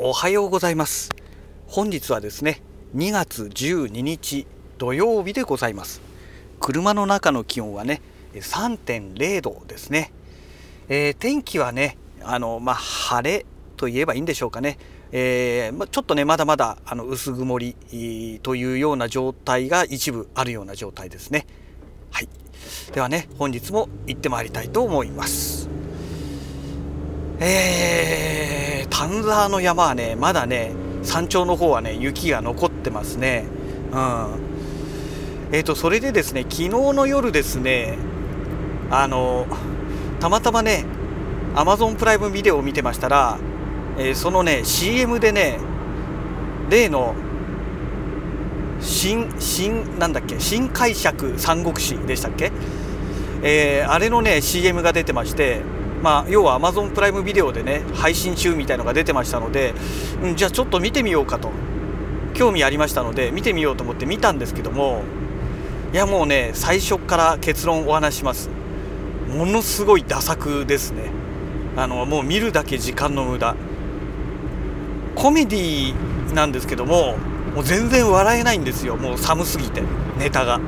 [0.00, 1.10] おはようございます。
[1.66, 2.62] 本日はですね
[2.94, 4.46] 2月12日
[4.78, 6.00] 土曜日でございます。
[6.60, 8.00] 車の中の気温はね
[8.32, 10.12] 3.0度ですね、
[10.88, 13.44] えー、天気はねあのまあ、晴れ
[13.76, 14.78] と言えばいいんでしょうかね、
[15.10, 17.74] えー、まちょっとねまだまだあの薄曇り
[18.44, 21.44] というような状態が一部あるような状態ですね。
[22.12, 22.28] はい。
[22.94, 25.68] ではね本日も行ってまいりたいと思います。
[27.40, 28.57] えー、
[28.98, 30.72] 丹沢の山はねまだね
[31.04, 33.44] 山頂の方はね雪が残ってますね。
[33.92, 34.48] うん。
[35.52, 37.96] えーとそれでですね昨日の夜ですね
[38.90, 39.46] あの
[40.18, 40.84] たまたまね
[41.54, 43.38] Amazon プライムビデオを見てましたら、
[43.96, 45.60] えー、そのね CM でね
[46.68, 47.14] 例の
[48.80, 52.50] 新新なんだっけ新解釈三国志でしたっけ、
[53.44, 55.62] えー、あれのね CM が出てまして
[56.02, 59.74] まあ、要は Amazon プライムビデオでね配信中みたいのが出てましたので、
[60.22, 61.50] うん、じゃあちょっと見てみようかと。
[62.34, 65.02] 興味ありましたので見てみようと思って見たんですけども
[65.92, 68.48] いやもうね最初から結論お話します。
[69.28, 71.10] ものすごいダ作ですね。
[71.76, 73.56] あのもう見るだけ時間の無駄。
[75.14, 77.16] コメディなんですけども
[77.54, 78.96] もう全然笑えないんですよ。
[78.96, 79.82] もう寒すぎて
[80.18, 80.60] ネタが。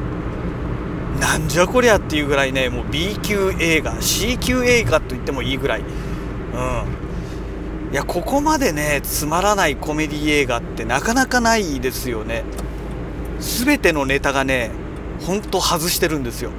[1.21, 5.81] なんじゃこりゃっていうぐらいねもう B 級映画 C 級映画と言ってもいいぐらい。
[5.81, 5.87] うん。
[7.93, 12.45] いやここまでねつまらないコメディ映画ってなかなかないですよね。
[13.39, 14.71] 全てのネタがね
[15.21, 16.51] ほんと外してるんですよ。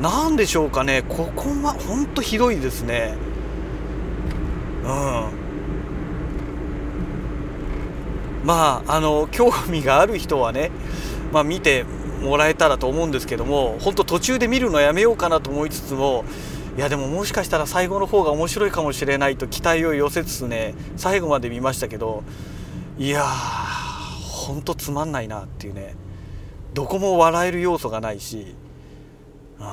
[0.00, 3.14] 何でしょうかねここまほんとひどいですね。
[4.84, 4.88] うん。
[8.44, 10.70] まああの興味がある人はね
[11.32, 11.84] まあ見て
[12.22, 16.24] もらえたらと思うんですけども本当途中で見るのやめようかなと思いつつも
[16.76, 22.22] いやでももしかしたら最後の方が面白いかもしれないと期待を寄せつつね最後まで見ましたけど
[22.98, 23.88] いやー
[24.48, 25.94] ほんとつまんないなっていうね。
[26.72, 28.54] どこも笑える要素がないし、
[29.58, 29.66] うん、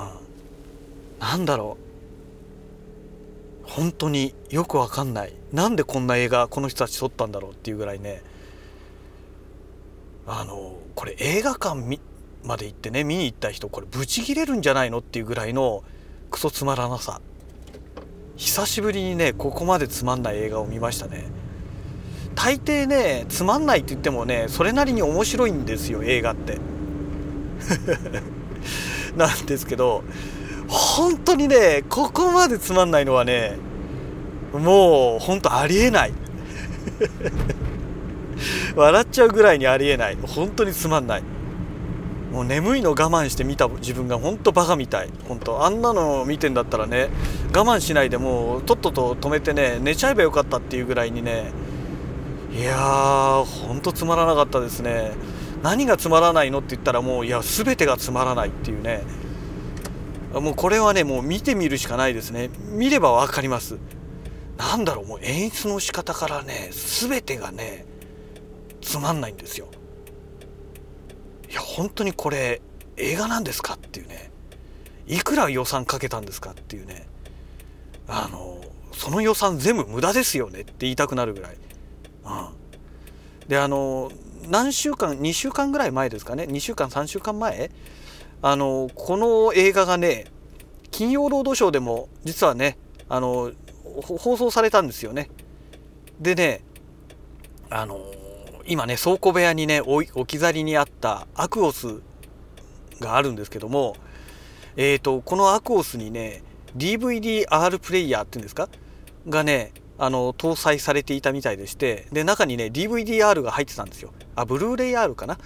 [1.20, 1.78] なんだろ
[3.64, 3.70] う。
[3.70, 5.34] 本当によくわかんない。
[5.54, 8.22] なんでこんな映画この人たち撮ったんだろうっていうぐらいね。
[10.28, 12.00] あのこれ映画館
[12.44, 15.84] まで行ってね見に行った人これブチギレるんじゃないのっていうぐらいの
[16.32, 17.22] クソつまらなさ。
[18.38, 21.26] 久しぶりにねここまでつまんない映画を見ましたね。
[22.36, 26.58] 大抵ねつまんないって言ってもねそれなりに面白いんですよ映画って。
[29.16, 30.04] なんですけど
[30.68, 33.58] 本当にねここまでつまんないのはね
[34.52, 36.14] もう本当ありえない。
[38.78, 40.18] 笑っちゃうぐらいにありえない。
[40.22, 41.24] 本当につまんない。
[42.32, 45.10] もう眠いの我慢して見た自分が本当バカみたい。
[45.28, 47.08] 本当あんなの見てんだったらね
[47.54, 51.52] 我慢しないでもうとっとと止めてね寝ちゃえばよかったっていうぐらいにね。
[52.54, 55.12] いやーほんとつまらなかったですね。
[55.64, 59.04] 何がつまらないのって言ったらもういや全てがつまらないっていうね。
[60.34, 62.50] もうこれはねもう見てみるしかないですね。
[62.72, 63.78] 見れば分かります。
[64.58, 67.86] なんだろうもう演出の仕方からね全てがね
[68.86, 69.68] つまんないんですよ。
[71.50, 72.62] いや本当にこれ
[72.98, 74.32] 映画なんですかっていうね。
[75.08, 77.08] いくら予算かけたんですかっていうね。
[78.08, 78.62] あの
[78.94, 81.56] その予算全部無駄ですよねって言いたくなるぐらい、
[82.26, 84.12] うん、であの
[84.48, 86.44] 何週間2週間ぐらい前ですかね。
[86.44, 87.72] 2週間3週間前。
[88.44, 90.26] あのこの映画がね
[90.92, 92.78] 金曜ロードショーでも実はね
[93.10, 93.52] あの
[94.04, 95.32] 放送されたんですよね。
[96.20, 96.62] でね
[97.72, 98.00] あの
[98.68, 102.02] 今ね倉庫部屋にね置き去りにあったアクオス
[103.00, 103.96] があるんですけども
[104.78, 106.44] えーと、このアクオスにね
[106.76, 108.68] DVD-R プレイヤーっていうんですか？
[109.30, 114.12] がねあの搭載されていたみたいでしてで中にね DVD-R が入ってたんですよ。
[114.36, 115.38] あブルーレイ R かな、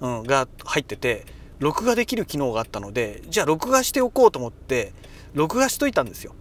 [0.00, 1.24] うん、が入ってて
[1.60, 4.92] 録画できる機能があったのでじゃあ録画しておこうと思って
[5.34, 6.34] 録画しといたんですよ。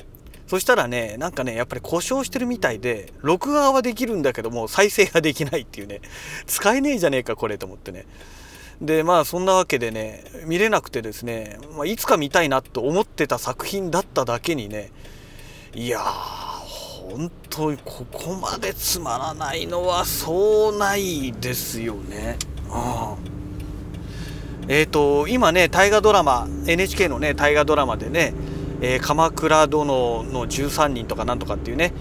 [0.47, 6.01] そしたらねなんかねやっぱり故障してるみたいで録画はできるんだけども再生ができないっていうね。
[6.45, 8.05] 使えねえじゃねえかこれと思ってね。
[8.81, 14.91] でまあそんなわけでね見れなくてですね、まあ、いつか見たいなと思ってた作品だっただけにね
[15.73, 16.63] いやー
[17.09, 22.37] 本当にここまでつまらないのはそうないですよね。
[22.69, 28.33] うん、えっ、ー、と今ね大河ドラマ NHK のね大河ドラマでね
[28.83, 31.93] えー、鎌倉殿の13人とかなんとかっていうね、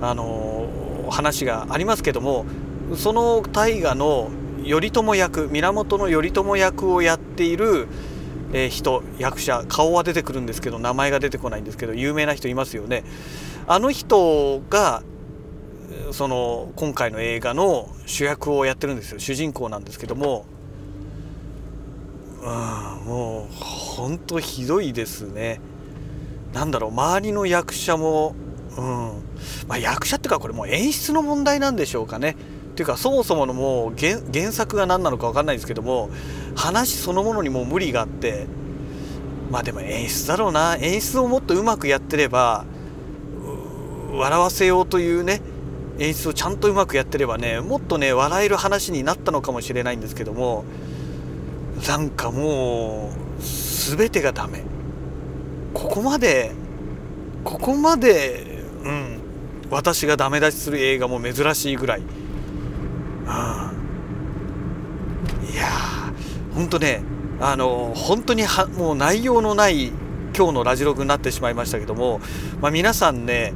[0.00, 2.44] あのー、話がありますけども
[2.96, 4.30] その大河の
[4.64, 7.86] 頼朝役源頼朝役をやっている、
[8.52, 13.04] えー、人役者顔は出てくるんですけど名前が出てこないんですけど有名な人いますよね。
[13.68, 15.04] あの人が
[16.10, 19.20] その今回の映画の主役をやってるんですよ。
[19.20, 20.44] 主人公なんですけども。
[22.42, 25.60] うんもうほんとひどいですね。
[26.56, 28.34] なんだろう周りの役者も
[28.78, 28.84] うん。
[29.68, 32.30] まあ、役者っていうかこれもう演出の問題なんでしょうかね。
[32.30, 32.34] っ
[32.74, 36.10] ていうかそもそものもう原作が何なのか分かんないですけども
[36.54, 38.46] 話そのものにもう無理があって
[39.50, 40.76] まあでも演出だろうな。
[40.80, 42.64] 演出をもっとうまくやってれば
[44.12, 45.42] 笑わせようというね
[45.98, 50.64] 演出をちゃんとうまくやってればねもっとね笑える話になったのかもしれないんですけども
[51.86, 53.42] なんかもう
[53.98, 54.75] 全てがダメ。
[55.76, 56.52] ここまで
[57.44, 59.20] ここまでうん
[59.68, 62.06] 私がダメ出しする映画も珍しいぐらい、うん、
[65.52, 67.02] いやーほんとね
[67.40, 69.88] あの本当にはもう内容のない
[70.34, 72.22] 今日のラジログになってしまいましたけども、
[72.62, 73.52] まあ、皆さんね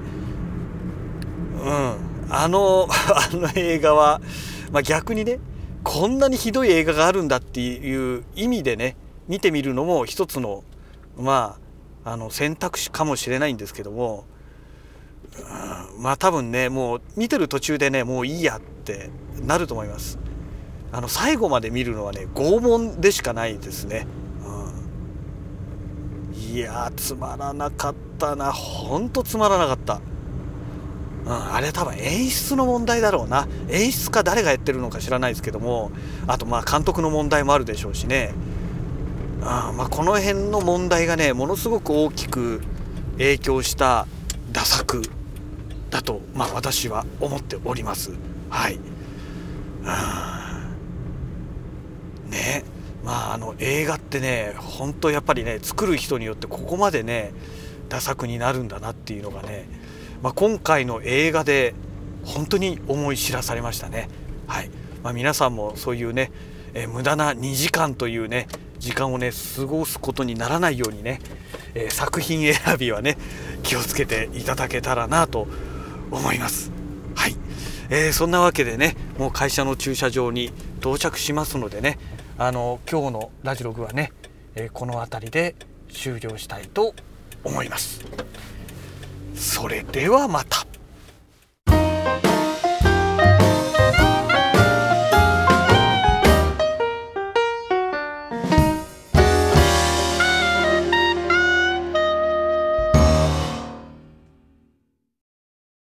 [1.64, 1.94] うん
[2.28, 4.20] あの あの映画は、
[4.72, 5.40] まあ、逆にね
[5.84, 8.96] こんなにひどい映画があるんだっていう意味でね
[9.26, 10.64] 見てみるのも一つの
[11.16, 11.69] まあ
[12.04, 14.24] あの選択肢かもしれないんですけども、
[15.96, 19.10] うん、まあ多分ねもう見てる途中でねもういいやって
[19.42, 20.18] なると思います。
[20.92, 24.08] あの最後まで見るのはね拷問でしかないですね、
[24.44, 28.50] うん、いやつまらなかったな。
[28.50, 30.00] ほんとつまらなかった、
[31.26, 33.46] うん、あれ多分演出の問題だろうな。
[33.68, 35.92] 演出家誰がやってるのか知らないですけども
[36.26, 38.34] あとまあ監督の問題もあるでしょうしね、
[39.40, 42.60] うんまあ、この辺の問題がねものすごく大きく
[43.12, 44.06] 影響した
[44.52, 45.02] 打作
[45.90, 48.12] だと、まあ、私は思っております。
[48.48, 48.78] はい、
[52.30, 52.64] ね。
[53.02, 57.32] まああの映画ってね本当やっぱりね作る人によってここまでね
[57.88, 59.66] ダ作になるんだなっていうのがね、
[60.22, 61.74] まあ、今回の映画で
[62.24, 64.08] 本当に思い知らされましたね。
[64.46, 64.70] はい。
[65.02, 66.30] まあ、皆さんもそういうね、
[66.74, 68.46] え、無駄な2時間というね
[68.80, 71.20] 時間をね過ごすことにならないようにね、
[71.74, 73.16] えー、作品選びはね
[73.62, 75.46] 気をつけていただけたらなと
[76.10, 76.72] 思います。
[77.14, 77.36] はい、
[77.90, 80.46] えー、そんなわけでねもう会社の駐車場に
[80.80, 81.98] 到着しますのでね
[82.38, 84.12] あの今日のラジログはね、
[84.54, 85.54] えー、この辺りで
[85.90, 86.94] 終了したいと
[87.44, 88.04] 思います。
[89.34, 90.69] それではまた。